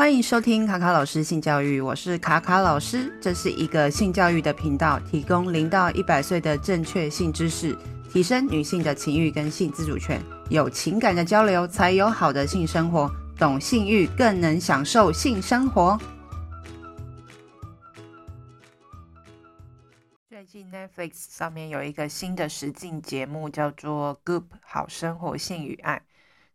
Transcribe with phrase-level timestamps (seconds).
[0.00, 7.76] 欢迎收听卡卡老师性教育，我是卡卡老师，这是一个性教育的频道，提供零到一百岁的正确性知识，
[8.10, 10.18] 提升女性的情欲跟性自主权，
[10.48, 16.00] 有情感的交流才有好的性生活，懂性欲更能享受性生活。
[20.30, 25.96] 最近 Netflix 上面有一个新的实境节目，叫做《Goop 好生活性与爱》。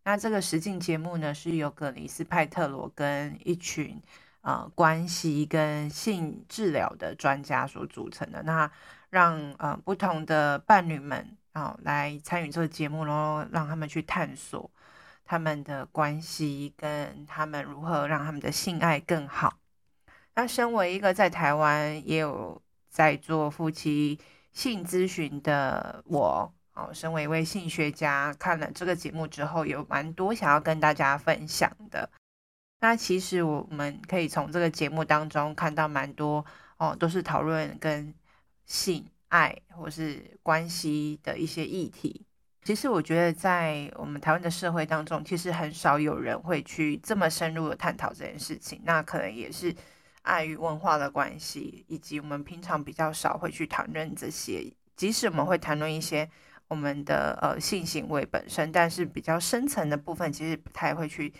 [0.08, 4.00] 那这个实境节目呢，是由葛尼斯派特罗跟一群
[4.42, 8.44] 呃关系跟性治疗的专家所组成的。
[8.44, 8.72] 那
[9.10, 14.70] 让呃不同的伴侣们啊、呃、来参与这个节目，然后让他们去探索
[15.26, 19.58] 他们的关系跟他们如何让他们的性爱更好。
[20.36, 24.20] 那身为一个在台湾也有在做夫妻
[24.52, 26.54] 性咨询的我。
[26.76, 32.10] 哦，身为一位性学家，看了这个节目之后，有蛮多想要跟大家分享的。
[32.82, 36.46] 那其实我们可以从这个节目当中看到蛮多
[36.78, 38.14] 哦，都是讨论跟
[38.66, 42.26] 性爱或是关系的一些议题。
[42.64, 48.82] 其实我觉得在我们台湾的社会当中，其实很少有人会去这么深入的探讨这件事情。
[48.84, 49.74] 那可能也是
[50.24, 54.74] 碍于文化的关系，以及我们平常比较少会去谈论这些。
[54.98, 56.30] 即使我们会谈论一些。
[56.68, 61.34] 我们的呃性行为本身，但是比较深层的部分，其实不太会去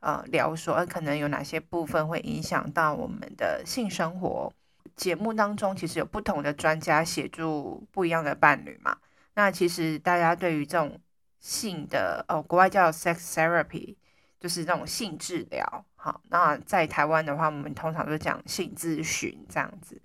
[0.00, 4.52] 呃聊说，呃，可能有哪些部分会影响到我们的性生活。
[4.96, 8.96] 节目当中其实有不同的专家协助不一样的伴侣嘛。
[9.34, 11.00] 那其实大家对于这种
[11.40, 13.96] 性的哦，国外叫 sex therapy，
[14.38, 15.84] 就是这种性治疗。
[15.96, 20.00] 好，那在台湾的话，我们通常都讲性咨询这样子。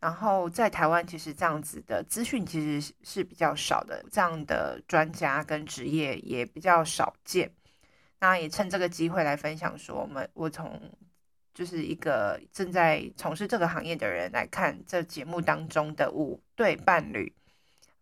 [0.00, 7.50] 然后在台湾，其实这样子的资讯其实是比较少的，这样的专家跟职业也比较少见。
[8.20, 10.80] 那也趁这个机会来分享说，我们我从
[11.52, 17.34] 就是一个正在从事这个行业的人来看，这节目当中的五对伴侣，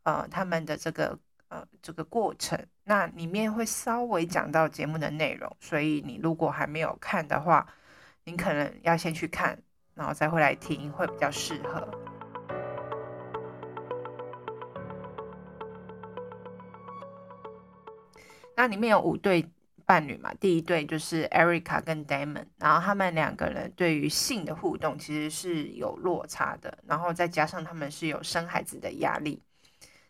[0.02, 1.18] 呃，他们的这个
[1.48, 7.66] 呃这个过程，那里面会稍微讲到节目的内容，所以你如果还没有看的话，
[8.24, 9.58] 你可能要先去看。
[9.96, 11.88] 然后再回来听会比较适合。
[18.54, 19.50] 那里面有五对
[19.86, 29.42] 伴侣嘛，第一对就是 Erica 跟 Damon，然后他们两个人对于性的互动其实是有落差的，然后再加上他们是有生孩子的压力。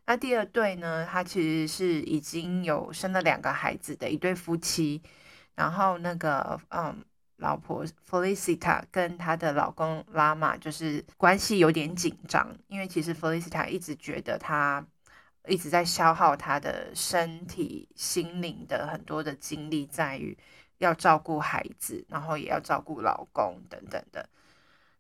[0.06, 5.00] 那第二对呢，他其实是已经有生了两个孩子的一对夫妻，
[5.54, 7.04] 然后那个嗯。
[7.36, 14.84] 老婆 Felicita 跟她的老公拉玛就是关系有点紧张，因为其实 Felicita 一直觉得她
[15.46, 20.36] 一直在消耗她的身体、心灵的很多的精力，在于
[20.78, 24.28] 要照顾孩子，然后也要照顾老公等等的。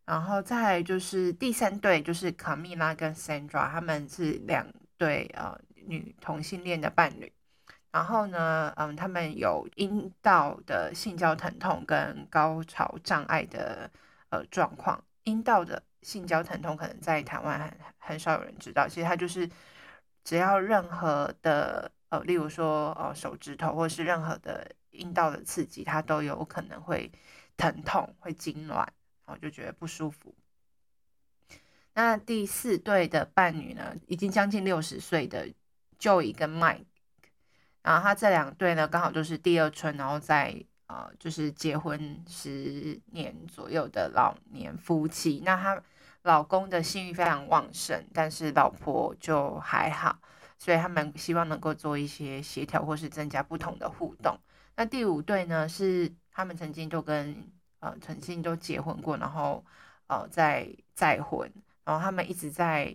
[0.04, 7.32] 然后再来就是第三对，就是卡蜜拉跟 Sandra，他们是两对呃女同性恋的伴侣。
[7.96, 13.90] 然后呢，嗯，他们有阴道的性交疼痛跟高潮障碍的
[14.28, 15.02] 呃状况。
[15.24, 19.48] 阴道的性交疼痛可能在台湾很很少有人知道，其实它就是
[20.22, 27.10] 只要任何的呃，例如说呃手指头或是任何的阴道的刺激，它都有可能会
[27.56, 28.74] 疼痛、会痉挛，
[29.24, 30.34] 然后就觉得不舒服。
[31.94, 35.48] 那第四对的伴侣呢，已经将近六十岁的
[35.98, 36.84] Joey 跟 Mike。
[37.86, 40.52] 然后他这两对呢，刚好都是第二春，然后在
[40.88, 45.40] 呃，就是结婚十年左右的老年夫妻。
[45.44, 45.80] 那他
[46.22, 50.18] 老公的性欲非常旺盛，但是老婆就还好，
[50.58, 54.36] 所以他们希望能够做一些协调，或是增加不同的互动。
[54.74, 57.36] 那第五对呢，是他们曾经都跟
[57.78, 59.64] 呃曾经都结婚过，然后
[60.08, 61.48] 呃再再婚，
[61.84, 62.92] 然后他们一直在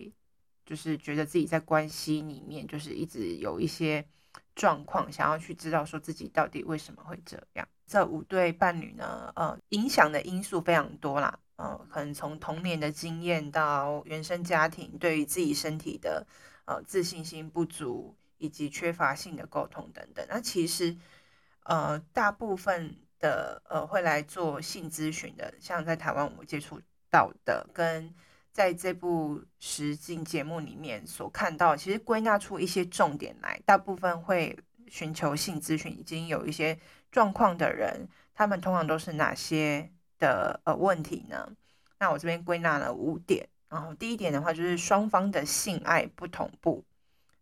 [0.66, 4.06] 就是觉得自己在关系里面就是一直有一些。
[4.62, 7.68] 状况，想要去知道说自己到底为什么会这样。
[7.88, 16.28] 这五对伴侣呢，呃，影响的因素非常多啦，呃，可能从童年的经验到原生家庭对于自己身体的
[16.66, 20.24] 呃自信心不足，以及缺乏性的沟通等等。
[20.30, 20.96] 那其实
[21.64, 28.14] 呃，大部分的呃会来做性咨询的，像在台湾我接触到的跟。
[28.52, 34.58] 在这部实境节目里面所看到，其实归纳出一些重点来，大部分会
[34.88, 36.78] 寻求性咨询已经有一些
[37.12, 39.90] 状况的人，他们通常都是哪些
[40.20, 41.50] 的呃问题呢？
[41.98, 46.84] 那我这边归纳了五点，然后第一点的话就是双方的性爱不同步，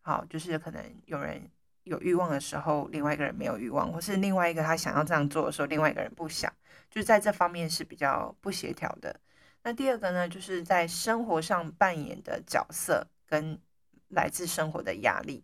[0.01, 1.41] 好，就是可能有人
[1.85, 6.53] 有欲望的时候，另外一个人没有欲望，或是另外一个他想要这样做的时候，另外一个人不想，
[6.91, 9.19] 就是在这方面是比较不协调的。
[9.63, 13.59] 那第二个呢，就是在生活上扮演的角色跟
[14.07, 15.44] 来自生活的压力。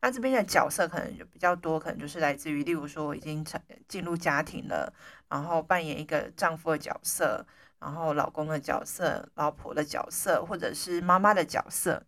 [0.00, 4.92] 那这边的角色可能就比较多，可能就是来自于，例如说我已经成进入家庭了，
[5.28, 7.44] 然后扮演一个丈夫的角色，
[7.80, 12.00] 然后老公的角色、老婆的角色，或者是妈妈的角色，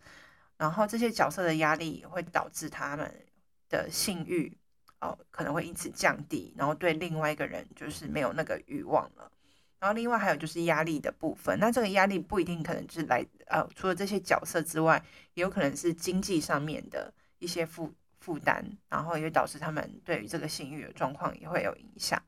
[0.57, 3.13] 然后这些角色的压力会导致他们
[3.69, 4.57] 的性欲
[5.01, 9.33] 哦可能会因此降低，然后对另外一个人就是没有那个欲望了。
[9.81, 15.03] 然后另外还有就是压力的部分，那这个压力不一定可能是来呃除了这些角色之外，
[15.35, 17.13] 也有可能是经济上面的。
[17.43, 22.23] 一些负负担，然后也导致他们对于这个性欲的状况也会有影响。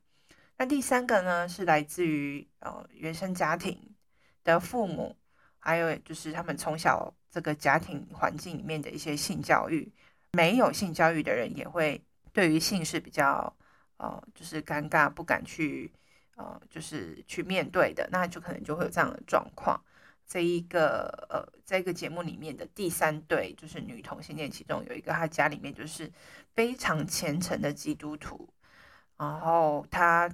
[0.56, 3.78] 那第三个呢，是来自于呃原生家庭
[4.42, 5.14] 的父母，
[5.58, 9.92] 还有就是他们从小这个家庭环境里面的一些性教育。
[10.32, 12.02] 没有性教育的人也会
[12.32, 13.54] 对于性是比较
[13.98, 15.92] 呃就是尴尬，不敢去
[16.36, 19.82] 呃就是去面对的，那就可能就会有这样的状况。
[20.24, 26.10] 这一个呃，这个节目里面的第三对就是女同性恋，其中有一个，她家里面就是
[26.54, 28.48] 非常虔诚的基督徒，
[29.18, 30.30] 然后她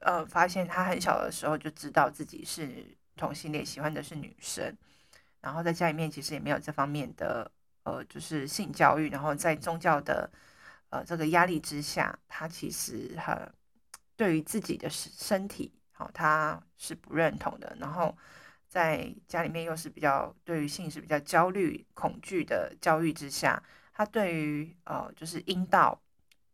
[0.00, 4.74] 呃发现她很小的时候就知道自己是同性恋，喜欢的是女生，
[5.42, 7.50] 然后在家里面其实也没有这方面的
[7.82, 10.30] 呃就是性教育，然后在宗教的
[10.88, 13.52] 呃这个压力之下，她其实很
[14.16, 18.16] 对于自己的身体好，他是不认同的，然后。
[18.68, 23.62] 在家里面又是比较对于性是比较焦虑、恐惧的教育之下，
[23.94, 25.98] 他对于呃就是阴道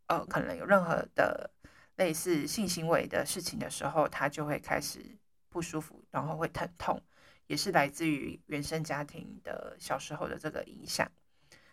[0.06, 1.50] 呃可能有任何的
[1.96, 5.00] 类似性行为的事情的时候，他就会开始
[5.48, 7.02] 不舒服，然后会疼痛，
[7.46, 11.10] 也是来自于原生家庭的小时候的这个影响。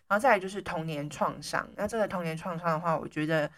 [0.08, 3.48] 然后再来就是童年创伤，那这个童年创伤的话，我觉得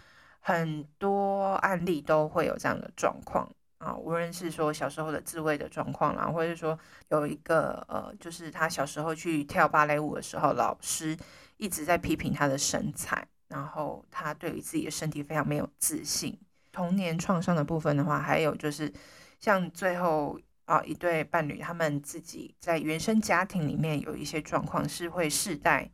[0.44, 3.48] 很多案例都会有这样的状况。
[3.78, 6.78] 啊，无论是说小时候的自慰的状况啦，或者是说
[7.08, 11.18] 有一个呃，就是他小时候去跳芭蕾舞的时候，老师
[11.56, 16.38] 一直在批评他的身材，然后他对于自己的身体非常没有自信。
[16.70, 18.92] 童年创伤的部分的话，还有就是
[19.40, 25.90] 像最后啊一对伴侣，他们自己在原生家庭里面有一些状况，是会世代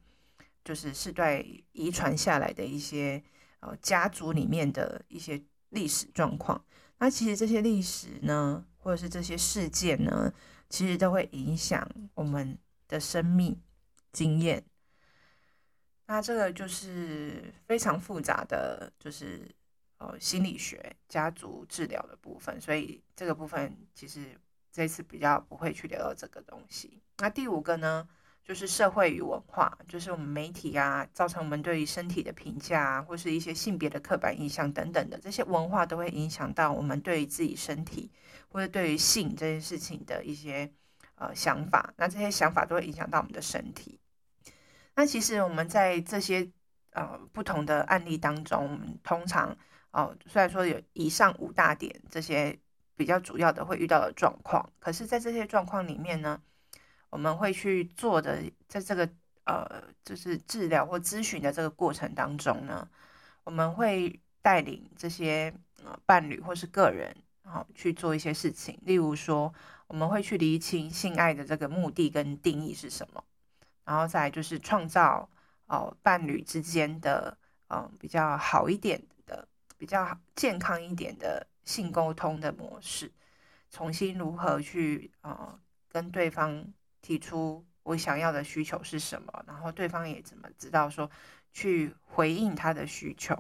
[0.63, 1.43] 就是世代
[1.73, 3.23] 遗传下来的一些
[3.61, 6.65] 呃家族里面的一些历史状况。
[6.99, 10.33] 那其实这些历史呢，或者是这些事件呢，
[10.69, 12.59] 其实都会影响我们
[12.89, 13.61] 的生命
[14.13, 14.65] 经验。
[16.07, 19.49] 那这个就是非常复杂的，就是
[19.99, 22.61] 呃心理学、家族治疗的部分。
[22.61, 24.37] 所以这个部分其实
[24.73, 27.03] 这次比较不会去聊到这个东西。
[27.19, 28.09] 那第五个呢？
[28.49, 38.11] 就是社会与文化，就是我们媒体啊，造成我们对于身体的评价啊，或是一些性别的刻板印象等等的这些文化，都会影响到我们对于自己身体
[38.49, 40.73] 或者对于性这件事情的一些
[41.17, 41.93] 呃想法。
[41.99, 44.01] 那这些想法都会影响到我们的身体。
[44.95, 46.51] 那其实我们在这些
[46.93, 49.55] 呃不同的案例当中，我们通常
[49.91, 52.57] 哦、虽然说有以上五大点这些
[52.95, 56.41] 比较主要的会遇到的状况，可是，在这些状况里面呢，
[57.11, 59.09] 我们会去做的，在这个
[59.45, 62.87] 呃，就是治疗或咨询的这个过程当中呢，
[63.45, 65.51] 我们会带领这些
[65.83, 68.79] 呃伴侣或是个人，然后去做一些事情。
[68.83, 69.53] 例如说，
[69.87, 73.25] 我们会去厘清性爱的这个目的跟定义是什么，
[73.87, 75.27] 然后再就是创造
[75.65, 77.39] 哦伴侣之间的
[77.69, 79.49] 嗯比较好一点的、
[79.79, 83.11] 比较健康一点的性沟通的模式，
[83.71, 85.59] 重新如何去呃
[85.91, 86.71] 跟对方。
[87.09, 91.11] 提出我想要的需求是什么，然后对方也怎么知道说
[91.55, 93.35] 去回应他的需求。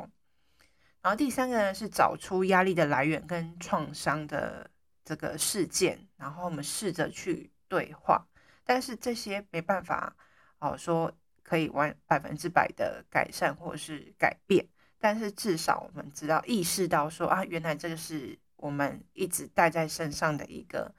[1.02, 4.70] 然后第三个呢是找出压力的来源跟创伤的
[5.04, 8.26] 这个事件，然后我们试着去对话。
[8.64, 10.16] 但是这些没办法
[10.60, 14.66] 哦说可以完百分之百的改善或是改变，
[14.98, 20.94] 但是至少我们知道意识到说啊，原来这个是我们一直带在身上的一个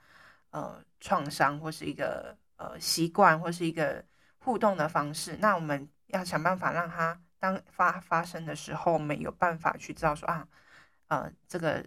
[0.52, 2.38] 呃创伤或是一个。
[2.60, 4.04] 呃，习惯或是一个
[4.39, 10.46] 互动的方式，那我们要想办法让它当发发生的时候，我们有办法去知道说啊，
[11.08, 11.86] 呃，这个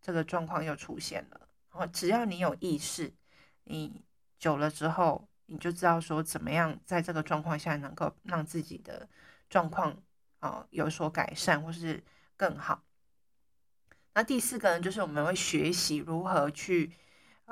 [0.00, 1.48] 这个状况又出现了。
[1.70, 3.14] 然后只要你有意识，
[3.62, 4.04] 你
[4.40, 9.08] 久了之后，你就知道说怎么样在这个状况下能够让自己的
[9.48, 9.96] 状况
[10.40, 12.02] 啊、有所改善或是
[12.36, 12.82] 更好。
[14.14, 16.90] 那第四个呢，就是我们会学习如何去。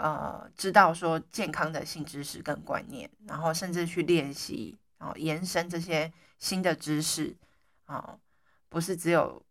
[0.02, 7.37] 呃，知道说健康的性知识跟观念，然后甚至去练习，然后延伸这些新的知识
[7.85, 8.19] 啊，
[8.69, 9.42] 不是只有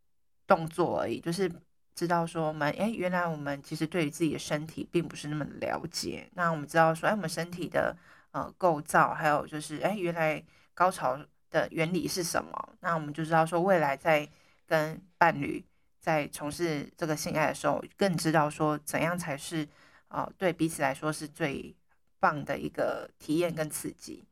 [0.47, 1.51] 动作而已，就是
[1.93, 6.27] 知道说我们，诶，原来我们其实对于自己的身体并不是那么了解。
[6.33, 7.95] 那我们知道说，诶，我们身体的
[8.31, 11.19] 呃构造，还有就是，诶，原来高潮
[11.51, 12.69] 的原理是什么？
[12.79, 14.27] 那我们就知道说，未来在
[14.65, 15.63] 跟伴侣
[15.99, 19.67] 在从事这个性爱的时候，更知道说怎样才是
[20.09, 21.75] 哦对彼此来说是最
[22.19, 24.25] 棒的一个体验跟刺激。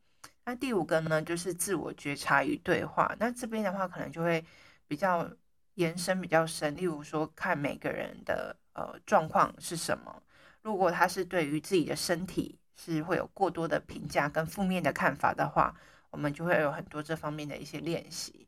[0.44, 3.14] 那第五个呢，就是自我觉察与对话。
[3.18, 4.44] 那这边的话，可能就会
[4.86, 5.30] 比较
[5.74, 10.22] 延伸比较深，例如说，看每个人的呃状况是什么。
[10.62, 15.74] 如果他是对于自己的身体是会有过多的评价跟负面的看法的话，
[16.10, 18.47] 我们就会有很多这方面的一些练习。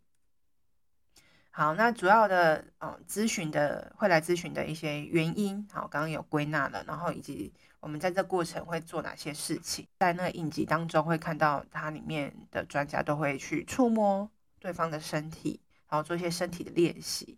[1.61, 7.52] 好，那主要的嗯咨询的会来咨询的一些原因，好，刚刚有归纳了，然后以及。
[7.81, 9.87] 我们在这过程会做哪些事情？
[9.99, 17.37] 在那个影集当中会看到，它里面的专家都会去触摸对方的身体，然后做一些身体的练习。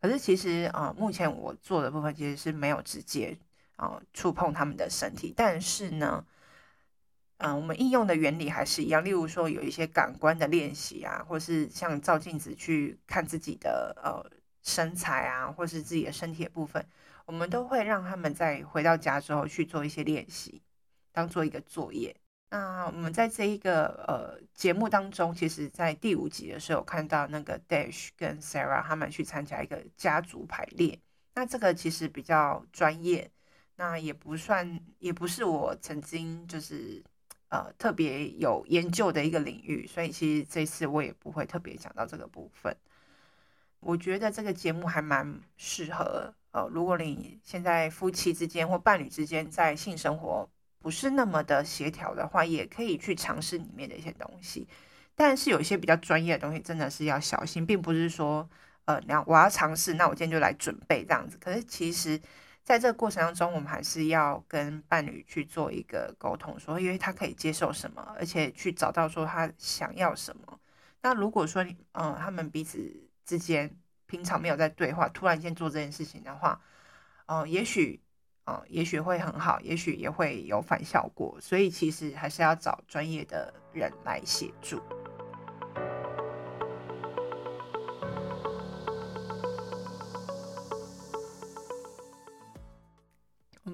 [0.00, 3.36] 可是其实啊、目前我做的部分其实是没有直接
[3.74, 6.24] 啊、触碰他们的身体，但是呢，
[7.38, 9.04] 嗯、我们应用的原理还是一样。
[9.04, 14.24] 例如说，有一些感官的练习啊，或是像照镜子去看自己的呃
[14.62, 16.86] 身材啊，或是自己的身体的部分。
[17.26, 20.62] 我们都会让他们在回到家之后去做一些练习，
[21.12, 22.14] 当做一个作业。
[22.50, 31.00] 那我们在这一个呃节目当中，其实在第五集的时候看到那个 Dash 跟 Sarah 他们去参加一个家族排列。
[31.34, 33.28] 那这个其实比较专业，
[33.76, 37.02] 那也不算，也不是我曾经就是
[37.48, 42.76] 呃特别有研究的一个领域，所以其实这次我也不会特别讲到这个部分。
[43.80, 46.34] 我觉得这个节目还蛮适合。
[46.52, 50.48] 呃，如果你现在夫妻之间或伴侣之间在性生活
[50.78, 54.68] 不是那么的协调的话，也可以去尝试里面的一些东西。
[55.16, 58.48] 但是有一些比较专业的东西，真的是要小心，并不是说，
[58.84, 61.36] 呃，那我要尝试，那我今天就来准备这样子。
[61.40, 62.20] 可是其实，
[62.64, 70.58] 在这个过程当中，我们还是要跟伴侣去做一个沟通，说因为他可以接受什么，而且去找到说他想要什么。
[71.02, 73.70] 那如果说，嗯、他们彼此之间。
[74.06, 76.60] 平常没有在对话，突然间做这件事情的话，
[77.26, 78.00] 哦、也许，
[78.44, 84.80] 哦、也许会很好，也许也会有反效果，所以其实还是要找专业的人来协助。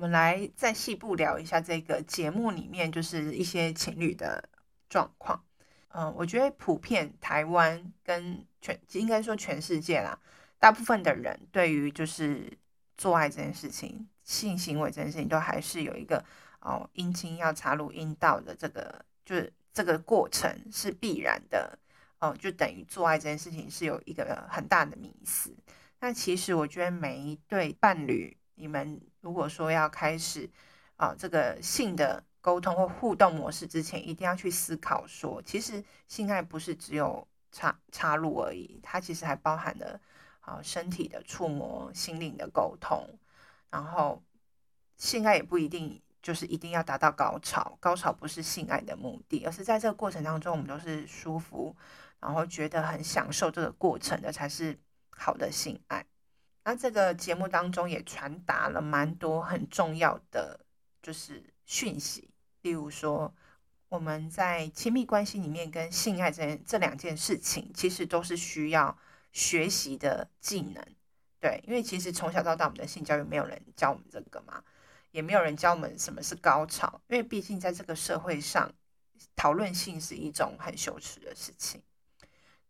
[0.00, 4.48] 我们来再细部聊一下这个节目里面，就是一些情侣的
[4.88, 5.44] 状况。
[5.90, 10.18] 嗯，我觉得普遍台湾跟全应该说全世界啦，
[10.58, 12.50] 大部分的人对于就是
[12.96, 16.24] 做爱这件事情、性行为这件事情，都还是有一个
[16.62, 21.78] 哦，阴茎要插入阴道的这个，就是这个过程是必然的
[22.20, 25.54] 哦，就等于做爱这件事情是有一个很大的迷思。
[26.00, 30.48] 那其实我觉得每一对伴侣，你们如果说要开始
[30.96, 32.22] 啊、这个性的。
[32.42, 40.00] 沟通或互动模式之前，一定要去思考说，其实性爱不是只有插插入而已，它其实还包含了
[40.40, 43.06] 啊身体的触摸、心灵的沟通。
[43.68, 44.22] 然后，
[44.96, 51.76] 性爱也不一定就是一定要达到高潮，高潮不是性爱的目的，而是在这个过程当中，我们都是舒服，
[52.20, 54.78] 然后觉得很享受这个过程的才是
[55.10, 56.06] 好的性爱。
[56.62, 60.60] 那这个节目当中也传达了蛮多很重要的，
[61.02, 62.30] 就是讯息。
[62.62, 63.34] 例如说，
[63.88, 68.96] 我们在亲密关系里面跟性爱这这两件事情，其实都是需要
[69.32, 70.84] 学习的技能。
[71.40, 74.62] 对，因为其实从小到大，我们的性教育没有人教我们这个嘛，
[75.10, 77.00] 也没有人教我们什么是高潮。
[77.08, 78.70] 因为毕竟在这个社会上，
[79.34, 81.82] 讨论性是一种很羞耻的事情。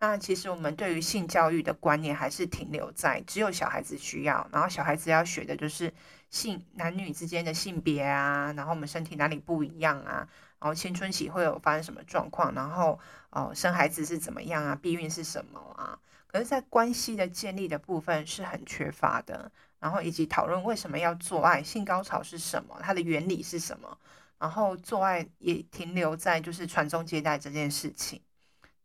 [0.02, 5.92] 那其实我们对于性教育的观念还是停留在只有小孩子需要，然后小孩子要学的就是
[6.30, 10.26] 性男女之间的性别啊，然后我们身体哪里不一样啊，
[10.58, 15.98] 然后青春期会有发生什么状况，然后哦生孩子是怎么样啊，避孕是什么啊？
[16.28, 23.98] 可是，在关系的建立的部分是很缺乏的，然后以及讨论为什么要做爱，性高潮是什么，它的原理是什么，
[24.38, 28.22] 然后做爱也停留在就是传宗接代这件事情，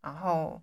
[0.01, 0.61] 然后。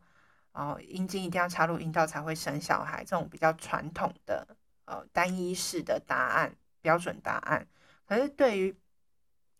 [0.52, 4.46] 哦，阴茎一定要插入阴道才会生小孩，这种比较传统的
[4.84, 7.66] 呃单一式的答案标准答案。
[8.04, 8.76] 可是对于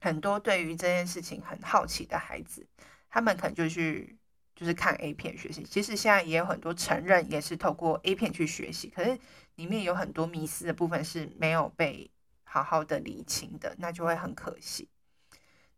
[0.01, 2.67] 很多对于这件事情很好奇的孩子，
[3.09, 4.19] 他们可能就去
[4.55, 5.63] 就是看 A 片学习。
[5.63, 9.19] 其实现在也有很多成人也是透过 A 片去学习，可是
[9.55, 12.11] 里面有很多迷思的部分是没有被
[12.45, 14.91] 好好的理清的，那就会很可惜。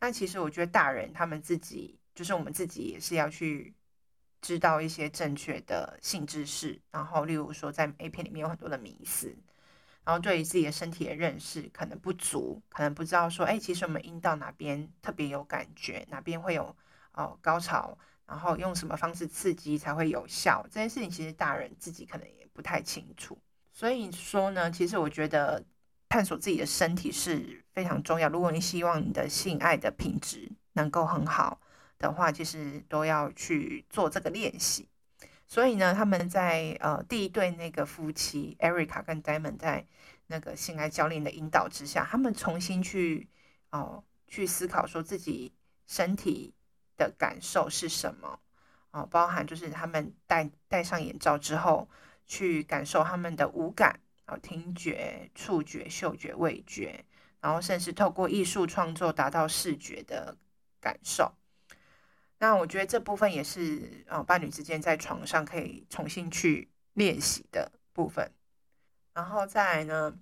[0.00, 3.72] 那其实我觉得大人他们自己就是我们自己也是要去。
[4.44, 9.34] 知道一些正确的性知识，然后例如说在 A 片里面有很多的迷思，
[10.04, 16.76] 然后对于自己的身体的认识可能不足，可能不知道说，哎，其实我们阴道哪边特别有感觉，哪边会有
[17.12, 17.96] 哦高潮，
[18.26, 23.38] 然后用什么方式刺激才会有效，这件事情其实大人自己可能也不太清楚。
[23.72, 25.64] 所以说呢，其实我觉得
[26.10, 28.28] 探索自己的身体是非常重要。
[28.28, 31.58] 如果你希望你的性爱的品质能够很好
[31.98, 34.88] 的话，其实都要去做这个练习。
[35.46, 39.86] 所以呢，他们在呃第一对那个夫妻 Erica 跟 Diamond 在
[40.26, 43.28] 那个性爱教练的引导之下，他们重新去
[43.70, 45.52] 哦、去思考说自己
[45.86, 46.54] 身体
[46.96, 48.40] 的感受是什么
[48.90, 51.88] 哦、包含就是他们戴戴上眼罩之后
[52.26, 57.04] 去感受他们的五感啊、听觉、触觉、嗅觉、味觉，
[57.40, 60.36] 然后甚至透过艺术创作达到视觉的
[60.80, 61.34] 感受。
[62.38, 68.30] 那我觉得这部分也是呃伴侣之间在床上可以重新去练习的部分。
[69.14, 70.18] 然后再来呢，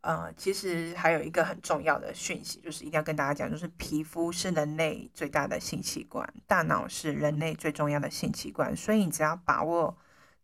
[0.00, 8.74] 呃，其实还有一个很重要的讯息，就是一定要跟大家讲，就是皮肤是人类最大的性器官，大脑是人类最重要的性器官。
[8.76, 9.96] 所以你只要把握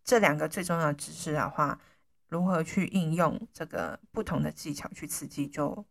[0.05, 1.81] 这两个最重要的知识的话，
[2.29, 5.85] 如何去应用这个不同的技巧去刺激，就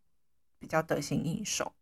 [0.59, 1.73] 比较得心应手。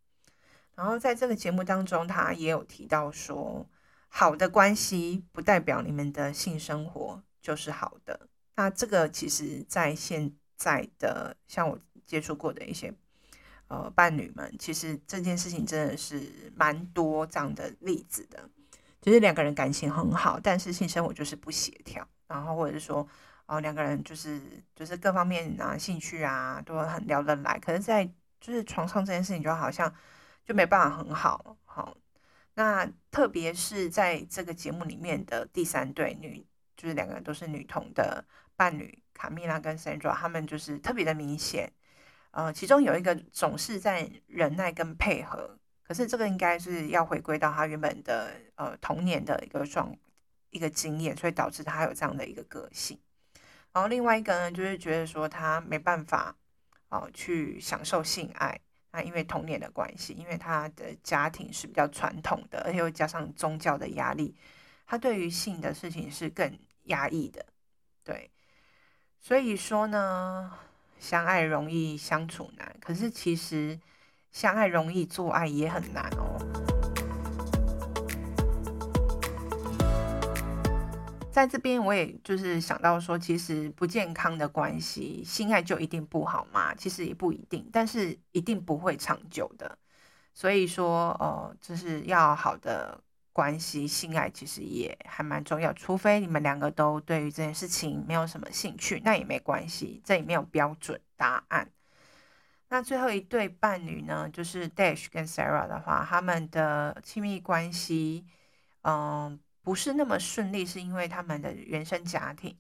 [0.78, 3.68] 然后在这个节目当中，他也有提到说，
[4.10, 8.30] 好的关系不代表你们的性生活就是好的。
[8.56, 12.94] 那这个其实，在现在的像我接触过的一些
[13.70, 18.48] 呃伴侣们，其实这件事情真的是蛮多这样的例子的，
[19.02, 23.08] 就是两个人感情很好，但是性生活就是不协调，然后或者是说
[23.48, 24.40] 哦、两个人就是
[24.76, 28.06] 就是各方面啊兴趣啊都很聊得来，可是，在
[28.40, 29.92] 就是床上这件事情就好像。
[30.48, 31.98] 就没办法很好，好，
[32.54, 38.24] 那特别是在这个节目里面的第三对女，就是两个人都是女同的
[38.56, 41.70] 伴侣，卡蜜拉跟 Sandra，他们就是特别的明显，
[42.32, 49.94] 呃，其中有一个总是在忍耐跟配合，可是这个应该是要回归到他原本的呃童年的一个状
[50.52, 52.98] 一个经验，所以导致他有这样的一个个性。
[53.74, 56.38] 然后另外一个呢，就是觉得说他没办法
[56.88, 58.62] 哦、去享受性爱。
[59.02, 64.36] 因为童年的关系，因为他的家庭是比较传统的，而且又加上宗教的压力，
[64.86, 67.46] 他对于性的事情是更压抑的。
[68.04, 68.30] 对，
[69.20, 70.52] 所以说呢，
[71.00, 73.80] 相爱容易相处难，可是其实
[74.32, 76.77] 相爱容易做爱也很难哦。
[81.38, 86.74] 在这边，我也就是想到说，其实不健康的关系，性爱就一定不好吗？
[86.74, 89.78] 其实也不一定，但是一定不会长久的。
[90.34, 93.00] 所以说，呃，就是要好的
[93.32, 95.72] 关系，性爱其实也还蛮重要。
[95.74, 101.70] 除非你们两个都对于这件事情没有什么兴趣，那也没关系，这也没有标准答案。
[102.70, 108.26] 那最后一对伴侣呢，就是 Dash 跟 Sarah 的话，他们的亲密关系，
[108.82, 112.58] 嗯、不是那么顺利，是因为他们的原生家庭。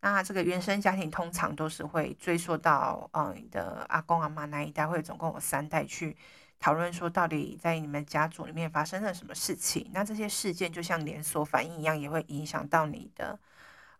[0.00, 6.16] 那这个原生家庭通常都是会追溯到，嗯，你的阿公阿妈那一代，会总共有三代去
[6.58, 9.88] 讨论说，到底在你们家族里面发生了什么事情。
[9.94, 13.38] 那这些事件就像连锁反应一样，也会影响到你的，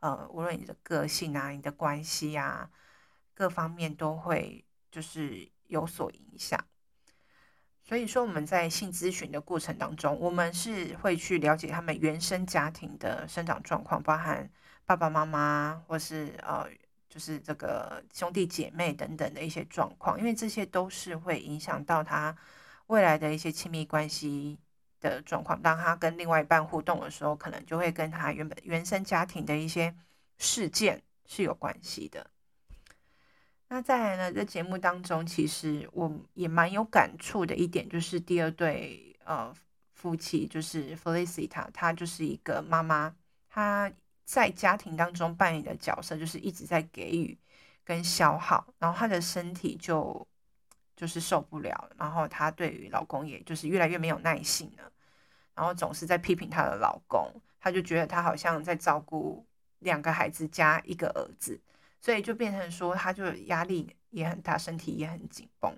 [0.01, 2.69] 呃，无论你的个性啊，你的关系啊，
[3.35, 6.59] 各方面都会就是有所影响。
[7.89, 14.47] 所以说，我们在性咨询的过程当中，我们是会去了解他们原生家庭的生长状况，包含
[14.85, 16.69] 爸爸妈妈或是呃，
[17.09, 22.37] 就是这个兄弟姐妹等等的一些状况，因为这些都是会影响到他
[22.89, 24.59] 未来的一些亲密关系
[25.01, 25.59] 的状况。
[25.63, 29.95] 当他跟另外一半互动的时候，可能就会跟他原本原生家庭的一些
[30.37, 32.31] 事件是有关系的。
[33.71, 39.55] 那再来呢，在节目当中，其实我也蛮有感触的一点，就是第二对呃
[39.93, 43.15] 夫妻，就是 Felicita，她就是一个妈妈，
[43.51, 43.93] 她
[44.25, 47.37] 在家庭当中扮演的角色就是一直在给予
[47.85, 50.27] 跟消耗，然后她的身体就
[50.97, 54.91] 就是受不了，然后她对于老公也就是越来越没有耐性了，
[55.55, 59.45] 然后总是在批评她的老公，她就觉得她好像在照顾
[59.81, 61.61] 两个孩子加一个儿子。
[62.01, 65.75] 所以就变成说，他就压力也很大，身体也很紧绷。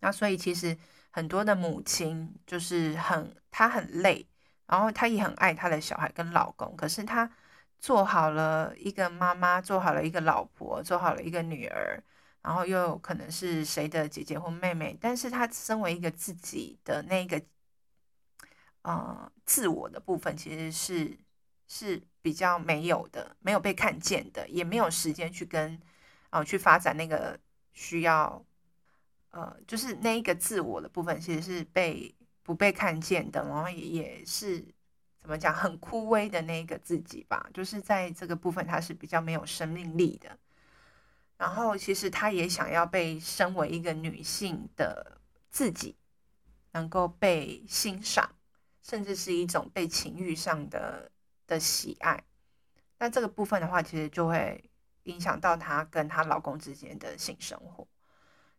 [0.00, 0.76] 那所以其实
[1.10, 4.26] 很多的母亲就是很，她很累，
[4.66, 6.74] 然后她也很爱她的小孩跟老公。
[6.76, 7.30] 可是她
[7.78, 12.02] 做好了一个妈妈，做好了一个老婆，做好了一个女儿，
[12.42, 14.96] 然后又可能是谁的姐姐或妹妹。
[15.00, 17.40] 但是她身为一个自己的那个，
[18.82, 21.18] 呃，自我的部分，其实是。
[21.68, 25.78] 是比较没有的，没有被看见的，也没有时间去跟
[26.30, 27.38] 呃，去发展那个
[27.72, 28.42] 需要，
[29.32, 34.64] 呃，就是那一个自我的部分，其实是被不被看见的，然后也也是
[35.18, 40.38] 怎么讲，很枯萎的那一个自己吧，就是在这个部分，他是比较没有生命力的。
[41.36, 45.96] 然后，其实他也想要被身为一个女性的自己
[46.70, 48.30] 能够被欣赏，
[48.80, 51.10] 甚至是一种被情欲上的
[51.52, 52.24] 的喜爱。
[52.98, 54.70] 那这个部分的话，其实就会
[55.02, 57.86] 影响到她跟她老公之间的性生活。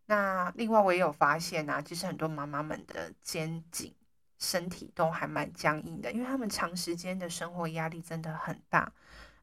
[0.06, 3.92] 那另外，我也有发现啊，其实很多妈妈们的肩颈、
[4.38, 8.92] 身体都还蛮僵硬的，因为她们长时间的生活压力真的很大。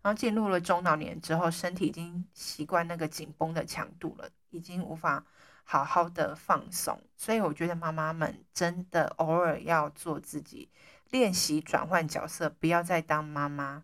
[0.03, 5.25] 然后进入了中老年之后，身体已经习惯那个紧绷的强度了，已经无法
[5.63, 6.99] 好好的放松。
[7.17, 10.69] 所以我觉得妈妈们真的偶尔要做自己，
[11.11, 13.83] 练习转换角色，不要再当妈妈。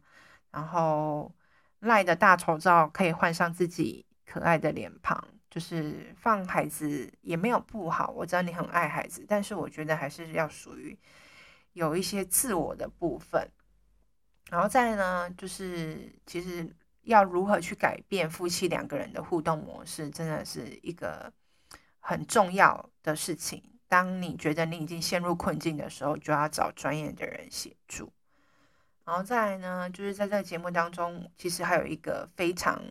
[0.51, 1.31] 然后
[1.79, 8.09] 赖的大丑照可以换上自己可爱的脸庞，就是放孩子也没有不好。
[8.11, 10.97] 我知道你很爱孩子，但是我觉得还是要属于
[11.73, 13.51] 有一些自我的部分。
[14.49, 21.31] 然后再呢，就是其实要如何去改变夫妻两个人的互动模式，真的是一个
[21.99, 23.61] 很重要的事情。
[23.87, 28.11] 当你觉得你已经陷入困境的时候，就要找专业的人协助。
[29.05, 32.81] 然后再来呢，就是在这个节目当中，其实还有一个非常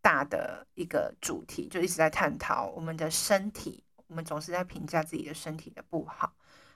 [0.00, 3.82] 大的一个主题，就一直在探讨我们的身体。
[4.06, 6.32] 我们总是在评价自己的身体的不好。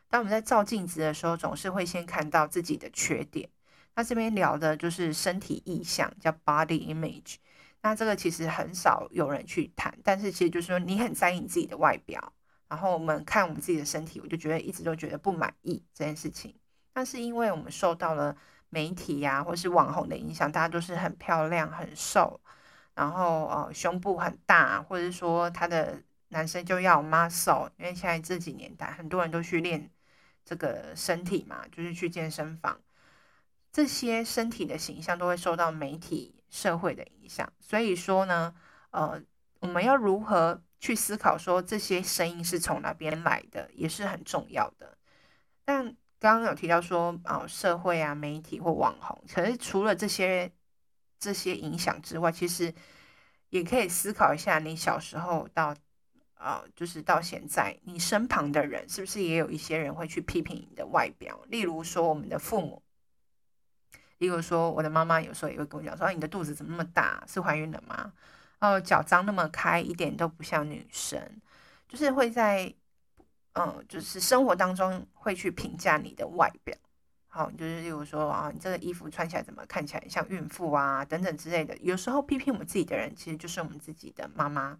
[0.08, 3.48] 当我们在照镜子的时候，总是会先看到自己的缺点。
[3.94, 7.36] 那这边聊的就是身体意象，叫 body image。
[7.82, 12.32] 那这个其实很少有人去谈，但是其实就是说你很在意你自己的外表，
[12.70, 16.54] 然后我们看我们自己的身体，我就觉得一直都觉得不满意这件事情。
[16.94, 18.34] 那是因为我们受到了
[18.68, 22.40] 媒体呀、啊，或是网红的影响，大家都是很漂亮、很瘦，
[22.94, 29.90] 然后呃胸部很大，或者说他的男生就要 muscle，因为现在这几年代很多人都去练
[30.44, 32.80] 这个身体嘛，就是去健身房。
[33.72, 38.52] 这些身体的形象都会受到媒体、社会的影响，所以说呢，
[38.90, 39.22] 呃，
[39.60, 44.96] 我们要如何去思考说这些声音是从哪边来的，也是很重要的。
[45.64, 45.84] 但
[46.18, 50.50] 刚刚有提到说，啊、呃，社会啊、媒体或网红，可是除了这些
[51.18, 52.74] 这些影响之外，其实
[53.50, 55.74] 也可以思考一下，你小时候到
[56.34, 61.38] 啊、就是到现在，你身旁的人是不是也有一些人会去批评你的外表？
[61.48, 62.82] 例如说，我们的父母。
[64.16, 67.22] 例如说，我的妈妈有时候也会跟我讲说：“你的肚子怎么那么大？
[67.26, 68.12] 是怀孕了吗？
[68.60, 71.20] 哦，脚张那么开，一点都不像女生。”
[71.88, 72.72] 就是会在，
[73.54, 76.76] 嗯，就是生活当中会去评价你的外表。
[77.26, 81.04] 好，就是例如说啊，你这个衣服穿起来怎么看起来像孕妇啊？
[81.04, 81.76] 等等之类的。
[81.78, 84.78] 有时候批评我们自己的人，其实就是我们自己的妈妈，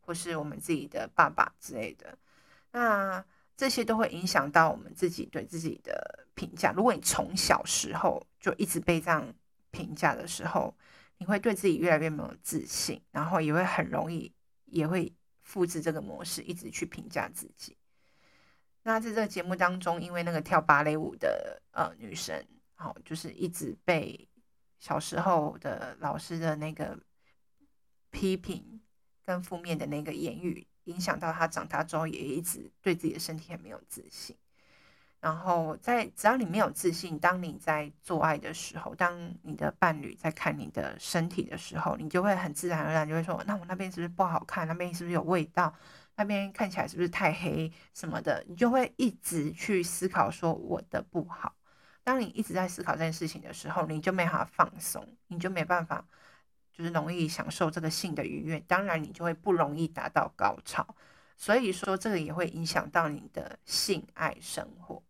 [0.00, 2.18] 或是我们自己的爸爸之类的。
[2.72, 3.24] 那。
[3.58, 6.70] 这些都会影响到我们自己对自己的评价。
[6.70, 9.34] 如果你从小时候就一直被这样
[9.72, 10.72] 评价的时候，
[11.18, 14.32] 你会对自己越来越没有自信，然后也会很容易
[14.64, 17.76] 也会复制这个模式，一直去评价自己。
[18.82, 24.28] 那在这个节目当中，因为那个跳芭蕾舞的呃女生，好，就是一直被
[24.78, 26.98] 小时候的老师的那个
[28.10, 28.80] 批评
[29.24, 30.66] 跟负面的那个言语。
[30.84, 34.34] 影响到他长大之后，也一直对自己的身体很没有自信。
[35.20, 44.66] 然后在只要你没有自信，当你在做爱的时候，当你的伴侣在看你的身体的时候，你就会很自然而然就会说：“那我那边是不是不好看？
[44.68, 45.74] 那边是不是有味道？
[46.16, 51.54] 那边看起来是不是太黑什么的？”你就会一直去思考说我的不好。
[52.04, 56.04] 当你一直在思考这件事情的时候，你就没法放松，你就没办法。
[56.72, 60.94] 就是容易享受这个性的愉悦，当然你就会不容易达到高潮，
[61.36, 65.02] 所以说这个也会影响到你的性爱生活。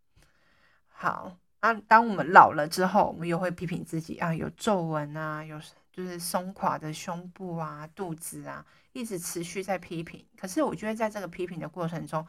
[1.01, 5.61] 好，那当我们老了之后，我们又会批评自己啊，有皱纹啊，有
[5.93, 10.27] 就是松垮的胸部啊、肚子啊，一直持续在批评。
[10.37, 12.27] 可是我觉得在这个批评的过程中，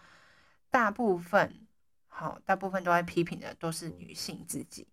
[0.70, 1.68] 大部分
[2.08, 4.88] 好，大部分都在批评的都是女性自己。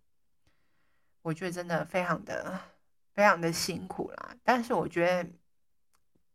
[1.21, 2.59] 我觉得真的非常的。
[3.17, 5.27] 非常的辛苦啦，但是我觉得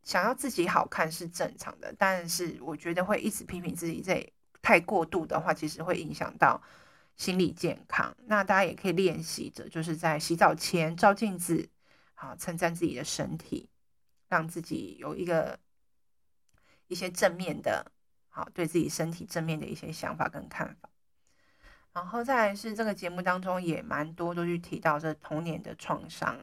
[0.02, 6.60] 想要自己好看是正常的，但是我觉得会一直批评自己，这太过度的话，其实会影响到
[7.16, 8.16] 心理健康。
[8.26, 11.68] 那大家也可以练习着，就是在洗澡前照镜子，
[12.14, 13.68] 好称赞自己的身体，
[14.28, 15.58] 让自己有一个
[16.88, 17.92] 一些正面的，
[18.28, 20.88] 好对自己身体正面的一些想法跟看法。
[21.92, 26.38] 然后再来是这个节目当中也蛮多都去提到这童年的创伤。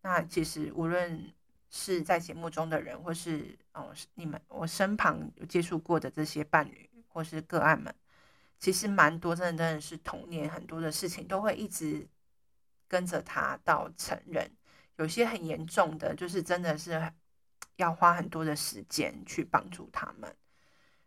[0.00, 1.30] 那其实无论
[1.68, 7.94] 是在节目中的人，或是哦你们我身旁有接触过的这些伴侣或是个案们，
[8.58, 12.06] 其实蛮多真的真的是童年很多的事情都会一直
[12.88, 14.50] 跟着他到成人，
[14.96, 17.12] 有些很严重的，就是真的是
[17.76, 20.34] 要花很多的时间去帮助他们。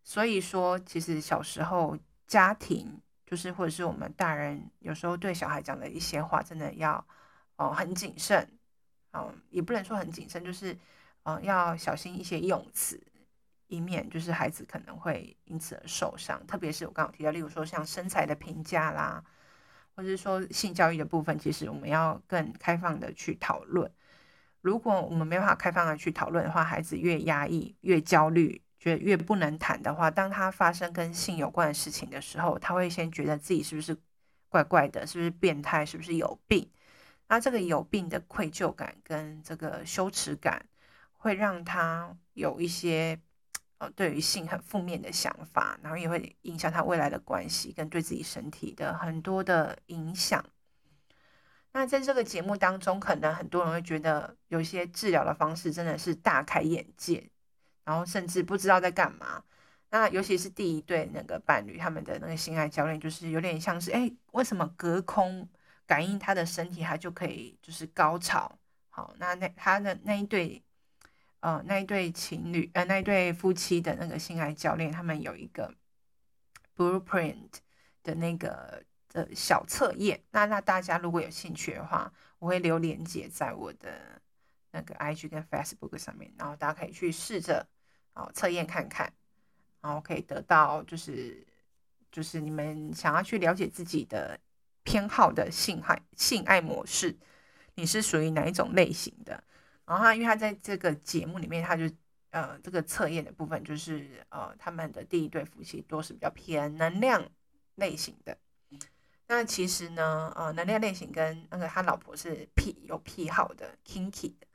[0.03, 7.05] 所以说，其实小时候家庭就是或者是我们大人有时候对小孩讲的一些话，真的要
[7.57, 8.49] 哦很谨慎。
[9.11, 10.77] 嗯，也不能说很谨慎，就是，
[11.23, 13.01] 嗯，要小心一些用词，
[13.69, 16.45] 以免就是孩子可能会因此而受伤。
[16.45, 19.23] 特别是我刚刚提到，例如说像身材的评价啦，
[19.95, 23.89] 或者是说性教育的部分，其实我们要更开放的去讨论。
[24.61, 33.95] 如果我们没办法开放的去讨论的话，孩子越压抑、越焦虑，觉得越不能谈的话，当他发生跟性有关的事情的时候，他会先觉得自己是不是
[34.49, 36.69] 怪怪的，是不是变态，是不是有病。
[37.27, 40.65] 那这个有病的愧疚感跟这个羞耻感，
[41.17, 43.19] 会让他有一些
[43.79, 50.45] 呃对于性很负面的想法，然后也会影响他未来的关系跟对自己身体的很多的影响。
[51.71, 57.29] 那在这个节目当中，可能很多人会觉得有些治疗的方式真的是大开眼界，
[57.83, 59.43] 然后甚至不知道在干嘛。
[59.89, 65.49] 那尤其是第一对那个伴侣，他们的那个性爱教练，就是有点像是哎，为什么隔空？
[65.87, 68.59] 感应他的身体，他就可以就是高潮。
[68.91, 70.61] 好，那那他的那一对，
[71.39, 75.73] 呃，那一对情侣，呃，那一对夫妻的那个性爱教练，他们有一个
[76.75, 77.49] blueprint
[78.03, 80.21] 的那个的小测验。
[80.31, 84.21] 那那大家如果有兴趣的话，我会留连接在我的
[84.71, 87.67] 那个 IG 跟 Facebook 上面，然后大家可以去试着
[88.13, 89.13] 哦测验看看，
[89.81, 91.45] 然后可以得到就是
[92.11, 94.39] 就是你们想要去了解自己的。
[94.81, 97.15] 偏好的性爱性爱模式，
[97.75, 99.43] 你是属于哪一种类型的？
[99.89, 101.89] 然后他，因为他在这个节目里面，他就
[102.29, 107.27] 呃，这个测验的部分就是呃，他们的第一对夫妻都是比较偏能量
[107.73, 108.37] 类型的。
[109.27, 114.45] 那其实呢，呃，能量类型跟那个他老婆是癖有癖好的 kinky 的。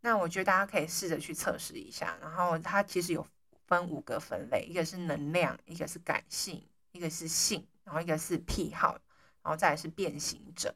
[0.00, 2.16] 那我觉得大家可以试着去测试一下。
[2.22, 3.26] 然后他其实有
[3.66, 8.98] 分五个分类，一个是能量，一个是感性，一个是性，然后一个是癖好。
[9.44, 10.72] 然后再是变形者，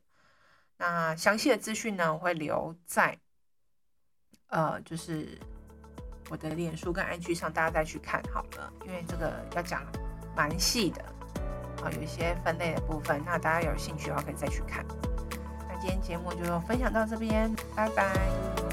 [0.78, 3.16] 那详细的资讯呢，我会留在
[4.48, 5.38] 呃，就是
[6.30, 9.82] 我的脸书跟 IG 上，大家再去看好了，因为这个要讲
[10.37, 11.02] 蛮细的
[11.82, 14.85] 啊，有一些分类的部分，那大家有兴趣的话可以再去看。
[15.68, 18.65] 那今天节目就分享到这边，拜拜。